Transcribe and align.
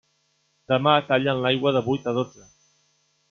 Demà 0.71 0.93
tallen 1.09 1.43
l'aigua 1.43 1.75
de 1.77 1.85
vuit 1.91 2.09
a 2.13 2.17
dotze. 2.21 2.49